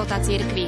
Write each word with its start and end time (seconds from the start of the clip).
života 0.00 0.16
cirkvi. 0.24 0.64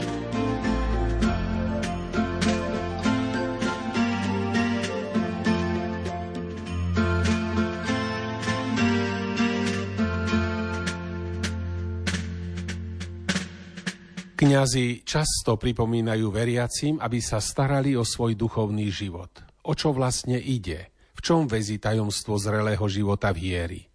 Kňazi 14.36 15.00
často 15.08 15.56
pripomínajú 15.56 16.28
veriacim, 16.28 17.00
aby 17.00 17.24
sa 17.24 17.40
starali 17.40 17.96
o 17.96 18.04
svoj 18.04 18.36
duchovný 18.36 18.92
život. 18.92 19.32
O 19.64 19.72
čo 19.72 19.96
vlastne 19.96 20.36
ide? 20.36 20.92
V 21.16 21.24
čom 21.24 21.48
väzí 21.48 21.80
tajomstvo 21.80 22.36
zrelého 22.36 22.84
života 22.84 23.32
viery? 23.32 23.88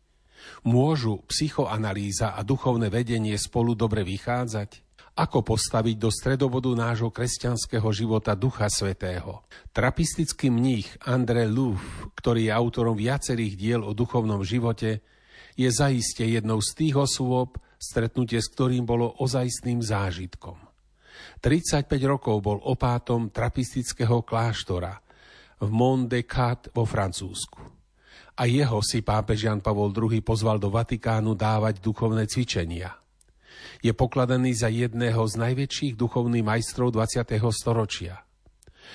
Môžu 0.65 1.21
psychoanalýza 1.29 2.33
a 2.33 2.41
duchovné 2.41 2.89
vedenie 2.89 3.37
spolu 3.37 3.77
dobre 3.77 4.01
vychádzať? 4.01 4.86
Ako 5.17 5.41
postaviť 5.41 5.97
do 5.97 6.13
stredobodu 6.13 6.69
nášho 6.77 7.09
kresťanského 7.09 7.89
života 7.89 8.37
Ducha 8.37 8.69
Svetého? 8.69 9.41
Trapistický 9.73 10.53
mních 10.53 10.93
André 11.09 11.49
Louf, 11.49 11.81
ktorý 12.13 12.45
je 12.45 12.53
autorom 12.53 12.93
viacerých 12.93 13.57
diel 13.57 13.81
o 13.81 13.97
duchovnom 13.97 14.45
živote, 14.45 15.01
je 15.57 15.69
zaiste 15.73 16.21
jednou 16.21 16.61
z 16.61 16.69
tých 16.77 17.01
osôb, 17.01 17.57
stretnutie 17.81 18.37
s 18.37 18.45
ktorým 18.53 18.85
bolo 18.85 19.17
ozajstným 19.17 19.81
zážitkom. 19.81 20.61
35 21.41 21.89
rokov 22.05 22.37
bol 22.37 22.61
opátom 22.61 23.33
trapistického 23.33 24.21
kláštora 24.21 25.01
v 25.65 25.69
Mont 25.73 26.05
de 26.05 26.29
Cat 26.29 26.69
vo 26.77 26.85
Francúzsku. 26.85 27.65
A 28.37 28.45
jeho 28.45 28.85
si 28.85 29.01
pápež 29.01 29.49
Jan 29.49 29.65
Pavol 29.65 29.89
II 29.97 30.21
pozval 30.21 30.61
do 30.61 30.69
Vatikánu 30.69 31.33
dávať 31.33 31.81
duchovné 31.81 32.29
cvičenia. 32.29 33.06
Je 33.81 33.93
pokladaný 33.93 34.57
za 34.57 34.73
jedného 34.73 35.21
z 35.29 35.33
najväčších 35.37 35.93
duchovných 35.93 36.45
majstrov 36.45 36.93
20. 36.93 37.29
storočia. 37.53 38.25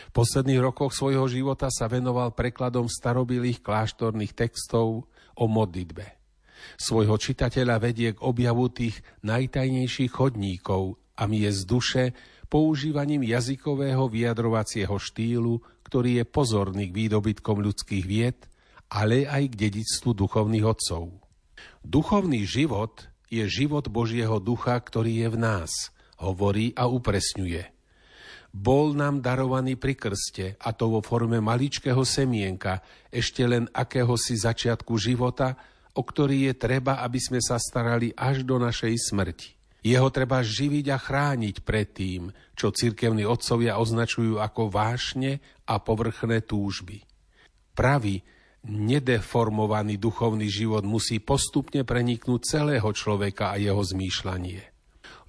V 0.09 0.13
posledných 0.17 0.61
rokoch 0.61 0.97
svojho 0.97 1.29
života 1.29 1.69
sa 1.69 1.87
venoval 1.87 2.33
prekladom 2.33 2.89
starobilých 2.89 3.61
kláštorných 3.61 4.33
textov 4.33 5.05
o 5.37 5.45
modlitbe. 5.47 6.19
Svojho 6.79 7.19
čitateľa 7.19 7.77
vedie 7.83 8.15
k 8.17 8.23
objavu 8.23 8.71
tých 8.71 9.03
najtajnejších 9.27 10.13
chodníkov 10.15 10.97
a 11.19 11.29
miest 11.29 11.69
duše 11.69 12.17
používaním 12.49 13.27
jazykového 13.27 14.09
vyjadrovacieho 14.09 14.97
štýlu, 14.97 15.61
ktorý 15.85 16.23
je 16.23 16.25
pozorný 16.25 16.89
k 16.89 16.97
výdobytkom 17.07 17.61
ľudských 17.61 18.05
vied, 18.05 18.39
ale 18.93 19.25
aj 19.29 19.53
k 19.53 19.69
dedictvu 19.69 20.17
duchovných 20.17 20.65
otcov. 20.65 21.13
Duchovný 21.85 22.45
život 22.45 23.12
je 23.33 23.49
život 23.49 23.89
Božieho 23.89 24.37
ducha, 24.37 24.77
ktorý 24.77 25.25
je 25.25 25.29
v 25.33 25.39
nás, 25.41 25.73
hovorí 26.21 26.77
a 26.77 26.85
upresňuje. 26.85 27.73
Bol 28.53 28.93
nám 28.93 29.25
darovaný 29.25 29.81
pri 29.81 29.97
krste, 29.97 30.61
a 30.61 30.77
to 30.77 30.93
vo 30.93 31.01
forme 31.01 31.41
maličkého 31.41 32.05
semienka, 32.05 32.85
ešte 33.09 33.41
len 33.49 33.65
akéhosi 33.73 34.37
začiatku 34.37 34.93
života, 35.01 35.57
o 35.97 36.05
ktorý 36.05 36.53
je 36.53 36.55
treba, 36.61 37.01
aby 37.01 37.17
sme 37.17 37.41
sa 37.41 37.57
starali 37.57 38.13
až 38.13 38.45
do 38.45 38.61
našej 38.61 38.93
smrti. 39.09 39.57
Jeho 39.83 40.13
treba 40.13 40.45
živiť 40.45 40.87
a 40.93 40.99
chrániť 41.01 41.57
pred 41.65 41.89
tým, 41.91 42.29
čo 42.53 42.71
cirkevní 42.71 43.25
otcovia 43.25 43.81
označujú 43.81 44.39
ako 44.39 44.69
vášne 44.69 45.41
a 45.65 45.81
povrchné 45.81 46.45
túžby. 46.45 47.03
Pravý, 47.73 48.21
nedeformovaný 48.67 49.99
duchovný 49.99 50.47
život 50.47 50.87
musí 50.87 51.19
postupne 51.19 51.83
preniknúť 51.83 52.41
celého 52.47 52.89
človeka 52.95 53.55
a 53.55 53.57
jeho 53.59 53.83
zmýšľanie. 53.83 54.63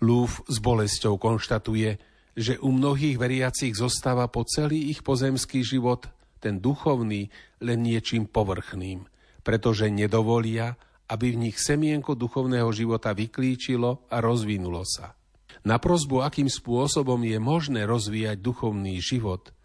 Lúf 0.06 0.46
s 0.46 0.58
bolesťou 0.62 1.18
konštatuje, 1.18 1.98
že 2.34 2.58
u 2.62 2.74
mnohých 2.74 3.18
veriacich 3.18 3.74
zostáva 3.78 4.30
po 4.30 4.46
celý 4.46 4.90
ich 4.90 5.06
pozemský 5.06 5.62
život 5.62 6.10
ten 6.42 6.60
duchovný 6.60 7.30
len 7.64 7.80
niečím 7.80 8.28
povrchným, 8.28 9.06
pretože 9.46 9.88
nedovolia, 9.88 10.76
aby 11.08 11.34
v 11.34 11.50
nich 11.50 11.58
semienko 11.62 12.18
duchovného 12.18 12.68
života 12.74 13.16
vyklíčilo 13.16 14.10
a 14.12 14.18
rozvinulo 14.20 14.84
sa. 14.84 15.16
Na 15.64 15.80
prozbu, 15.80 16.26
akým 16.28 16.52
spôsobom 16.52 17.24
je 17.24 17.40
možné 17.40 17.88
rozvíjať 17.88 18.38
duchovný 18.44 19.00
život, 19.00 19.56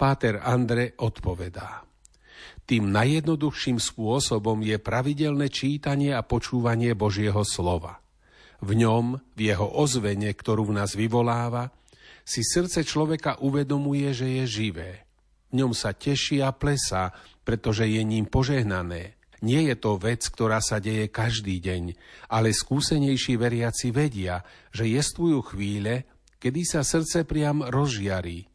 Páter 0.00 0.40
Andre 0.40 0.96
odpovedá. 0.96 1.89
Tým 2.64 2.92
najjednoduchším 2.94 3.78
spôsobom 3.82 4.60
je 4.62 4.76
pravidelné 4.78 5.50
čítanie 5.50 6.14
a 6.14 6.22
počúvanie 6.22 6.94
Božieho 6.94 7.42
slova. 7.42 7.98
V 8.60 8.76
ňom, 8.76 9.18
v 9.36 9.40
jeho 9.52 9.66
ozvene, 9.66 10.30
ktorú 10.30 10.68
v 10.68 10.76
nás 10.80 10.92
vyvoláva, 10.92 11.72
si 12.22 12.44
srdce 12.44 12.84
človeka 12.84 13.40
uvedomuje, 13.40 14.12
že 14.12 14.28
je 14.40 14.44
živé. 14.46 14.90
V 15.50 15.64
ňom 15.64 15.72
sa 15.74 15.96
teší 15.96 16.44
a 16.44 16.52
plesá, 16.52 17.10
pretože 17.42 17.88
je 17.88 18.02
ním 18.04 18.28
požehnané– 18.28 19.16
nie 19.40 19.72
je 19.72 19.76
to 19.76 19.96
vec, 19.96 20.20
ktorá 20.20 20.60
sa 20.60 20.76
deje 20.84 21.08
každý 21.08 21.64
deň, 21.64 21.96
ale 22.28 22.52
skúsenejší 22.52 23.40
veriaci 23.40 23.88
vedia, 23.88 24.44
že 24.68 24.84
jestvujú 24.84 25.56
chvíle, 25.56 26.04
kedy 26.36 26.60
sa 26.64 26.84
srdce 26.84 27.24
priam 27.24 27.64
rozžiarí. 27.64 28.49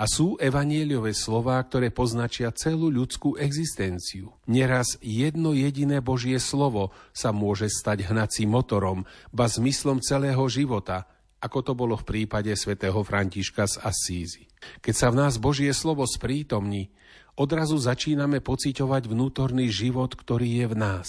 A 0.00 0.08
sú 0.08 0.40
evanieliové 0.40 1.12
slová, 1.12 1.60
ktoré 1.60 1.92
poznačia 1.92 2.48
celú 2.56 2.88
ľudskú 2.88 3.36
existenciu. 3.36 4.32
Neraz 4.48 4.96
jedno 5.04 5.52
jediné 5.52 6.00
Božie 6.00 6.40
slovo 6.40 6.96
sa 7.12 7.36
môže 7.36 7.68
stať 7.68 8.08
hnacím 8.08 8.48
motorom, 8.48 9.04
ba 9.28 9.44
zmyslom 9.44 10.00
celého 10.00 10.40
života, 10.48 11.04
ako 11.44 11.58
to 11.60 11.72
bolo 11.76 12.00
v 12.00 12.08
prípade 12.08 12.48
svätého 12.56 12.96
Františka 13.04 13.68
z 13.68 13.76
Assízy. 13.84 14.48
Keď 14.80 14.94
sa 14.96 15.12
v 15.12 15.20
nás 15.20 15.36
Božie 15.36 15.68
slovo 15.76 16.08
sprítomní, 16.08 16.88
odrazu 17.36 17.76
začíname 17.76 18.40
pociťovať 18.40 19.04
vnútorný 19.04 19.68
život, 19.68 20.16
ktorý 20.16 20.64
je 20.64 20.66
v 20.68 20.76
nás. 20.80 21.08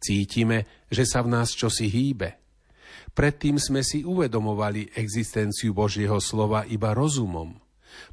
Cítime, 0.00 0.64
že 0.88 1.04
sa 1.04 1.20
v 1.20 1.28
nás 1.28 1.52
čosi 1.52 1.92
hýbe. 1.92 2.40
Predtým 3.12 3.60
sme 3.60 3.84
si 3.84 4.00
uvedomovali 4.00 4.96
existenciu 4.96 5.76
Božieho 5.76 6.20
slova 6.24 6.64
iba 6.68 6.96
rozumom. 6.96 7.63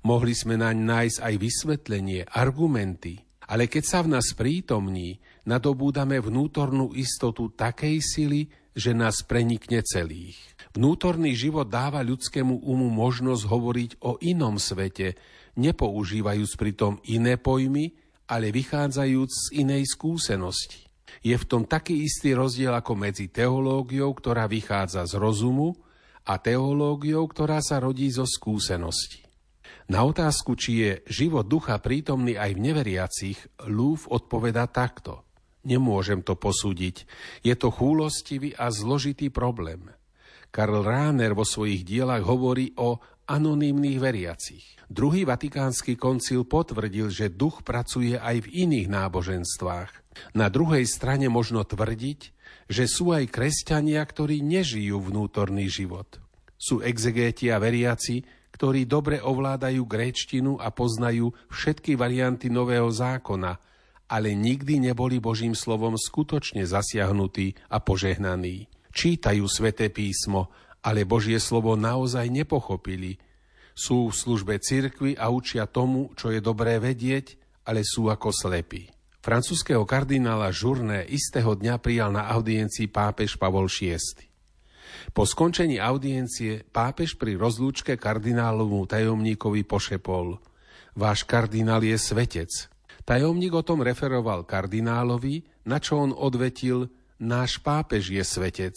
Mohli 0.06 0.34
sme 0.34 0.56
naň 0.58 0.78
nájsť 0.78 1.18
aj 1.22 1.36
vysvetlenie, 1.38 2.22
argumenty, 2.28 3.22
ale 3.52 3.68
keď 3.68 3.84
sa 3.84 4.00
v 4.02 4.16
nás 4.16 4.32
prítomní, 4.34 5.20
nadobúdame 5.44 6.18
vnútornú 6.24 6.96
istotu 6.96 7.52
takej 7.52 7.98
sily, 8.00 8.42
že 8.72 8.96
nás 8.96 9.28
prenikne 9.28 9.84
celých. 9.84 10.40
Vnútorný 10.72 11.36
život 11.36 11.68
dáva 11.68 12.00
ľudskému 12.00 12.64
umu 12.64 12.88
možnosť 12.88 13.44
hovoriť 13.44 13.92
o 14.08 14.16
inom 14.24 14.56
svete, 14.56 15.20
nepoužívajúc 15.60 16.52
pritom 16.56 17.04
iné 17.12 17.36
pojmy, 17.36 17.92
ale 18.32 18.56
vychádzajúc 18.56 19.30
z 19.30 19.46
inej 19.60 19.84
skúsenosti. 19.92 20.88
Je 21.20 21.36
v 21.36 21.44
tom 21.44 21.68
taký 21.68 22.08
istý 22.08 22.32
rozdiel 22.32 22.72
ako 22.72 22.96
medzi 22.96 23.28
teológiou, 23.28 24.16
ktorá 24.16 24.48
vychádza 24.48 25.04
z 25.04 25.20
rozumu, 25.20 25.76
a 26.22 26.38
teológiou, 26.38 27.26
ktorá 27.26 27.60
sa 27.60 27.82
rodí 27.82 28.08
zo 28.14 28.30
skúsenosti. 28.30 29.21
Na 29.92 30.08
otázku, 30.08 30.56
či 30.56 30.72
je 30.80 30.92
život 31.12 31.44
ducha 31.44 31.76
prítomný 31.84 32.40
aj 32.40 32.56
v 32.56 32.64
neveriacich, 32.64 33.38
Lúf 33.68 34.08
odpoveda 34.08 34.64
takto. 34.72 35.28
Nemôžem 35.68 36.24
to 36.24 36.40
posúdiť. 36.40 37.04
Je 37.44 37.52
to 37.60 37.76
chúlostivý 37.76 38.56
a 38.56 38.72
zložitý 38.72 39.28
problém. 39.28 39.92
Karl 40.48 40.80
Rahner 40.80 41.36
vo 41.36 41.44
svojich 41.44 41.84
dielach 41.84 42.24
hovorí 42.24 42.72
o 42.80 43.04
anonymných 43.28 44.00
veriacich. 44.00 44.64
Druhý 44.88 45.28
vatikánsky 45.28 46.00
koncil 46.00 46.48
potvrdil, 46.48 47.12
že 47.12 47.28
duch 47.28 47.60
pracuje 47.60 48.16
aj 48.16 48.48
v 48.48 48.64
iných 48.64 48.88
náboženstvách. 48.88 49.92
Na 50.40 50.48
druhej 50.48 50.88
strane 50.88 51.28
možno 51.28 51.68
tvrdiť, 51.68 52.20
že 52.72 52.88
sú 52.88 53.12
aj 53.12 53.28
kresťania, 53.28 54.00
ktorí 54.08 54.40
nežijú 54.40 55.04
vnútorný 55.04 55.68
život. 55.68 56.16
Sú 56.56 56.80
exegéti 56.80 57.52
a 57.52 57.60
veriaci, 57.60 58.24
ktorí 58.62 58.86
dobre 58.86 59.18
ovládajú 59.18 59.90
gréčtinu 59.90 60.62
a 60.62 60.70
poznajú 60.70 61.34
všetky 61.50 61.98
varianty 61.98 62.54
Nového 62.54 62.94
zákona, 62.94 63.58
ale 64.06 64.38
nikdy 64.38 64.78
neboli 64.78 65.18
Božím 65.18 65.58
slovom 65.58 65.98
skutočne 65.98 66.62
zasiahnutí 66.70 67.58
a 67.74 67.82
požehnaní. 67.82 68.70
Čítajú 68.94 69.50
sväté 69.50 69.90
písmo, 69.90 70.54
ale 70.86 71.10
Božie 71.10 71.42
slovo 71.42 71.74
naozaj 71.74 72.30
nepochopili. 72.30 73.18
Sú 73.74 74.14
v 74.14 74.18
službe 74.22 74.62
cirkvi 74.62 75.18
a 75.18 75.34
učia 75.34 75.66
tomu, 75.66 76.14
čo 76.14 76.30
je 76.30 76.38
dobré 76.38 76.78
vedieť, 76.78 77.42
ale 77.66 77.82
sú 77.82 78.14
ako 78.14 78.30
slepí. 78.30 78.94
Francúzského 79.26 79.90
kardinála 79.90 80.54
Žurné 80.54 81.10
istého 81.10 81.58
dňa 81.58 81.82
prijal 81.82 82.14
na 82.14 82.30
audiencii 82.30 82.94
pápež 82.94 83.42
Pavol 83.42 83.66
VI. 83.66 83.98
Po 85.12 85.28
skončení 85.28 85.78
audiencie 85.78 86.64
pápež 86.68 87.16
pri 87.20 87.36
rozlúčke 87.36 88.00
kardinálovmu 88.00 88.88
tajomníkovi 88.88 89.64
pošepol 89.68 90.40
Váš 90.92 91.24
kardinál 91.24 91.80
je 91.88 91.96
svetec. 91.96 92.52
Tajomník 93.08 93.56
o 93.56 93.64
tom 93.64 93.80
referoval 93.80 94.44
kardinálovi, 94.44 95.48
na 95.64 95.80
čo 95.80 96.04
on 96.04 96.12
odvetil 96.12 96.92
Náš 97.22 97.62
pápež 97.62 98.12
je 98.12 98.24
svetec. 98.26 98.76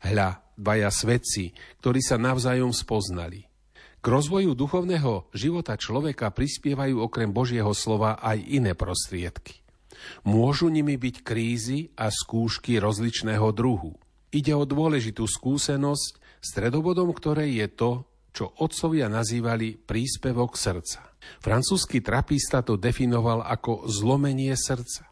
Hľa, 0.00 0.40
dvaja 0.56 0.88
svedci, 0.88 1.52
ktorí 1.84 2.00
sa 2.00 2.16
navzájom 2.16 2.72
spoznali. 2.72 3.44
K 4.00 4.04
rozvoju 4.06 4.56
duchovného 4.56 5.28
života 5.34 5.76
človeka 5.76 6.32
prispievajú 6.32 7.04
okrem 7.04 7.28
Božieho 7.28 7.74
slova 7.76 8.16
aj 8.22 8.38
iné 8.48 8.72
prostriedky. 8.72 9.60
Môžu 10.22 10.70
nimi 10.70 10.94
byť 10.94 11.16
krízy 11.26 11.90
a 11.98 12.08
skúšky 12.08 12.78
rozličného 12.78 13.50
druhu. 13.50 13.98
Ide 14.36 14.52
o 14.52 14.68
dôležitú 14.68 15.24
skúsenosť, 15.24 16.44
stredobodom 16.44 17.08
ktorej 17.16 17.64
je 17.64 17.68
to, 17.72 17.90
čo 18.36 18.52
otcovia 18.60 19.08
nazývali 19.08 19.80
príspevok 19.80 20.60
srdca. 20.60 21.16
Francúzsky 21.40 22.04
trapista 22.04 22.60
to 22.60 22.76
definoval 22.76 23.40
ako 23.40 23.88
zlomenie 23.88 24.52
srdca. 24.52 25.08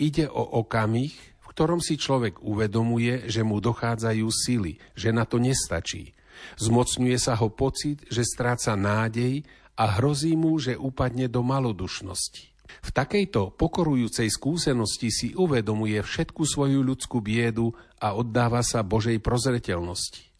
Ide 0.00 0.32
o 0.32 0.64
okamih, 0.64 1.12
v 1.12 1.46
ktorom 1.52 1.84
si 1.84 2.00
človek 2.00 2.40
uvedomuje, 2.40 3.28
že 3.28 3.44
mu 3.44 3.60
dochádzajú 3.60 4.26
sily, 4.32 4.80
že 4.96 5.12
na 5.12 5.28
to 5.28 5.36
nestačí, 5.36 6.16
Zmocňuje 6.60 7.18
sa 7.20 7.36
ho 7.36 7.48
pocit, 7.52 8.04
že 8.08 8.24
stráca 8.24 8.76
nádej 8.76 9.44
a 9.76 10.00
hrozí 10.00 10.36
mu, 10.36 10.60
že 10.60 10.76
upadne 10.76 11.28
do 11.28 11.40
malodušnosti. 11.44 12.49
V 12.80 12.90
takejto 12.94 13.54
pokorujúcej 13.54 14.30
skúsenosti 14.30 15.08
si 15.10 15.28
uvedomuje 15.34 15.98
všetku 16.00 16.42
svoju 16.46 16.80
ľudskú 16.80 17.18
biedu 17.20 17.74
a 17.98 18.14
oddáva 18.14 18.64
sa 18.64 18.80
Božej 18.86 19.18
prozreteľnosti. 19.18 20.30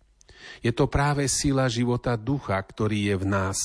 Je 0.64 0.72
to 0.72 0.88
práve 0.88 1.28
sila 1.28 1.68
života 1.68 2.16
ducha, 2.16 2.56
ktorý 2.56 3.12
je 3.12 3.16
v 3.20 3.26
nás, 3.28 3.58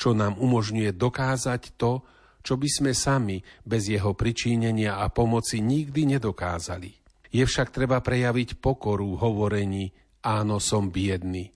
čo 0.00 0.16
nám 0.16 0.40
umožňuje 0.40 0.90
dokázať 0.96 1.76
to, 1.76 2.02
čo 2.42 2.58
by 2.58 2.68
sme 2.68 2.92
sami 2.96 3.38
bez 3.62 3.86
jeho 3.86 4.18
pričínenia 4.18 4.98
a 4.98 5.06
pomoci 5.12 5.62
nikdy 5.62 6.18
nedokázali. 6.18 6.90
Je 7.32 7.44
však 7.46 7.70
treba 7.70 8.02
prejaviť 8.02 8.58
pokoru 8.58 9.14
v 9.14 9.20
hovorení 9.22 9.84
áno, 10.26 10.58
som 10.58 10.90
biedný 10.90 11.52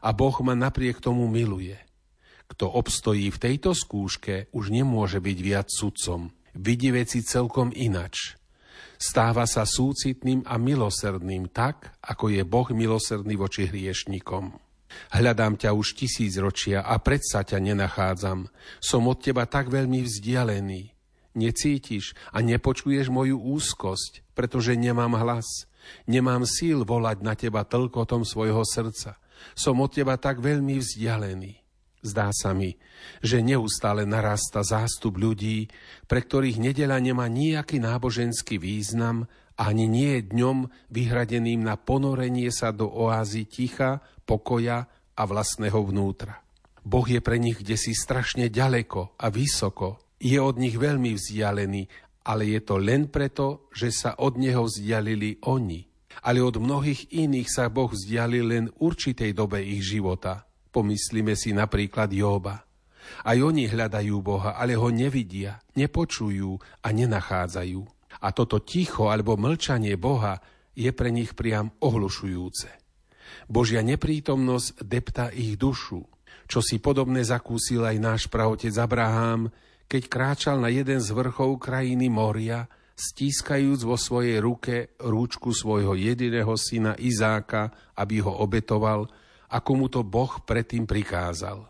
a 0.00 0.16
Boh 0.16 0.32
ma 0.40 0.56
napriek 0.56 0.98
tomu 0.98 1.28
miluje. 1.28 1.76
Kto 2.50 2.66
obstojí 2.66 3.30
v 3.30 3.38
tejto 3.38 3.70
skúške, 3.72 4.50
už 4.50 4.74
nemôže 4.74 5.22
byť 5.22 5.38
viac 5.38 5.68
sudcom. 5.70 6.34
Vidí 6.58 6.90
veci 6.90 7.22
celkom 7.22 7.70
inač. 7.70 8.34
Stáva 9.00 9.46
sa 9.46 9.64
súcitným 9.64 10.44
a 10.44 10.60
milosrdným 10.60 11.48
tak, 11.48 11.94
ako 12.04 12.34
je 12.34 12.42
Boh 12.44 12.68
milosrdný 12.68 13.38
voči 13.38 13.70
hriešnikom. 13.70 14.58
Hľadám 15.14 15.56
ťa 15.56 15.70
už 15.72 15.94
tisíc 15.94 16.34
ročia 16.36 16.82
a 16.82 16.98
predsa 16.98 17.46
ťa 17.46 17.62
nenachádzam. 17.62 18.50
Som 18.82 19.06
od 19.06 19.22
teba 19.22 19.46
tak 19.46 19.70
veľmi 19.70 20.02
vzdialený. 20.02 20.90
Necítiš 21.38 22.18
a 22.34 22.42
nepočuješ 22.42 23.06
moju 23.06 23.38
úzkosť, 23.38 24.34
pretože 24.34 24.74
nemám 24.74 25.14
hlas. 25.14 25.70
Nemám 26.10 26.42
síl 26.42 26.82
volať 26.82 27.22
na 27.22 27.38
teba 27.38 27.62
tlkotom 27.62 28.26
svojho 28.26 28.66
srdca. 28.66 29.16
Som 29.54 29.80
od 29.80 29.94
teba 29.94 30.18
tak 30.18 30.42
veľmi 30.42 30.76
vzdialený. 30.82 31.56
Zdá 32.00 32.32
sa 32.32 32.56
mi, 32.56 32.80
že 33.20 33.44
neustále 33.44 34.08
narasta 34.08 34.64
zástup 34.64 35.20
ľudí, 35.20 35.68
pre 36.08 36.24
ktorých 36.24 36.56
nedela 36.56 36.96
nemá 36.96 37.28
nejaký 37.28 37.76
náboženský 37.76 38.56
význam 38.56 39.28
ani 39.60 39.84
nie 39.84 40.16
je 40.16 40.32
dňom 40.32 40.58
vyhradeným 40.88 41.60
na 41.60 41.76
ponorenie 41.76 42.48
sa 42.48 42.72
do 42.72 42.88
oázy 42.88 43.44
ticha, 43.44 44.00
pokoja 44.24 44.88
a 45.12 45.22
vlastného 45.28 45.76
vnútra. 45.84 46.40
Boh 46.80 47.04
je 47.04 47.20
pre 47.20 47.36
nich 47.36 47.60
kde 47.60 47.76
strašne 47.76 48.48
ďaleko 48.48 49.20
a 49.20 49.28
vysoko, 49.28 50.00
je 50.16 50.40
od 50.40 50.56
nich 50.56 50.80
veľmi 50.80 51.12
vzdialený, 51.12 51.84
ale 52.24 52.48
je 52.56 52.60
to 52.64 52.80
len 52.80 53.12
preto, 53.12 53.68
že 53.76 53.92
sa 53.92 54.16
od 54.16 54.40
Neho 54.40 54.64
vzdialili 54.64 55.44
oni 55.44 55.90
ale 56.20 56.44
od 56.44 56.60
mnohých 56.60 57.16
iných 57.16 57.48
sa 57.48 57.72
Boh 57.72 57.88
vzdialil 57.88 58.44
len 58.44 58.66
určitej 58.76 59.32
dobe 59.32 59.62
ich 59.64 59.80
života. 59.80 60.49
Pomyslíme 60.70 61.34
si 61.34 61.50
napríklad 61.50 62.10
Jóba. 62.14 62.62
Aj 63.26 63.38
oni 63.38 63.66
hľadajú 63.66 64.16
Boha, 64.22 64.54
ale 64.54 64.78
ho 64.78 64.88
nevidia, 64.88 65.58
nepočujú 65.74 66.82
a 66.82 66.88
nenachádzajú. 66.94 67.80
A 68.22 68.28
toto 68.30 68.62
ticho 68.62 69.10
alebo 69.10 69.34
mlčanie 69.34 69.98
Boha 69.98 70.38
je 70.76 70.90
pre 70.94 71.10
nich 71.10 71.34
priam 71.34 71.74
ohlušujúce. 71.82 72.70
Božia 73.50 73.82
neprítomnosť 73.82 74.82
depta 74.86 75.26
ich 75.34 75.58
dušu, 75.58 76.02
čo 76.50 76.58
si 76.62 76.82
podobné 76.82 77.22
zakúsil 77.22 77.86
aj 77.86 77.96
náš 77.98 78.22
praotec 78.26 78.74
Abraham, 78.78 79.50
keď 79.90 80.02
kráčal 80.06 80.56
na 80.62 80.70
jeden 80.70 81.02
z 81.02 81.10
vrchov 81.10 81.58
krajiny 81.58 82.06
Moria 82.06 82.66
stískajúc 82.94 83.86
vo 83.86 83.96
svojej 83.96 84.38
ruke 84.38 84.94
rúčku 85.00 85.50
svojho 85.56 85.96
jediného 85.96 86.52
syna 86.54 86.94
Izáka, 87.00 87.94
aby 87.96 88.20
ho 88.22 88.44
obetoval, 88.44 89.08
ako 89.50 89.70
mu 89.74 89.86
to 89.90 90.06
Boh 90.06 90.30
predtým 90.46 90.86
prikázal. 90.86 91.66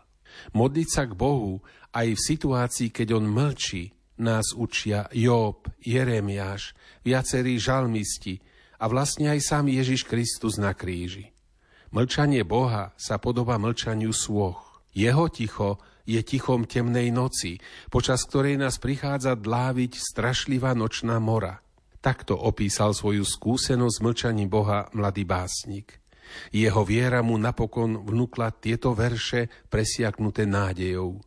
Modliť 0.53 0.87
sa 0.87 1.03
k 1.09 1.17
Bohu 1.17 1.59
aj 1.91 2.07
v 2.15 2.21
situácii, 2.21 2.89
keď 2.93 3.19
on 3.19 3.25
mlčí, 3.27 3.91
nás 4.21 4.53
učia 4.53 5.09
Job, 5.11 5.65
Jeremiáš, 5.81 6.77
viacerí 7.01 7.57
žalmisti 7.57 8.37
a 8.77 8.85
vlastne 8.85 9.33
aj 9.33 9.39
sám 9.41 9.65
Ježiš 9.67 10.05
Kristus 10.05 10.61
na 10.61 10.77
kríži. 10.77 11.33
Mlčanie 11.91 12.45
Boha 12.47 12.95
sa 12.95 13.19
podoba 13.19 13.59
mlčaniu 13.59 14.15
svoch. 14.15 14.79
Jeho 14.95 15.27
ticho 15.27 15.81
je 16.07 16.21
tichom 16.23 16.63
temnej 16.63 17.11
noci, 17.11 17.59
počas 17.91 18.23
ktorej 18.23 18.55
nás 18.61 18.79
prichádza 18.79 19.35
dláviť 19.35 19.99
strašlivá 19.99 20.71
nočná 20.77 21.19
mora. 21.19 21.59
Takto 22.01 22.33
opísal 22.33 22.97
svoju 22.97 23.21
skúsenosť 23.21 23.97
mlčaní 24.01 24.49
Boha 24.49 24.89
mladý 24.97 25.21
básnik. 25.27 26.00
Jeho 26.51 26.81
viera 26.87 27.19
mu 27.21 27.35
napokon 27.37 28.03
vnúkla 28.03 28.51
tieto 28.55 28.91
verše 28.95 29.49
presiaknuté 29.69 30.47
nádejou. 30.47 31.21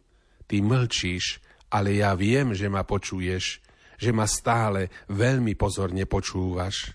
Ty 0.44 0.56
mlčíš, 0.60 1.40
ale 1.72 1.98
ja 2.00 2.12
viem, 2.14 2.52
že 2.52 2.68
ma 2.68 2.84
počuješ, 2.84 3.64
že 3.96 4.10
ma 4.10 4.28
stále 4.28 4.92
veľmi 5.08 5.56
pozorne 5.56 6.04
počúvaš. 6.04 6.94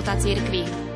života 0.00 0.16
cirkvi. 0.16 0.89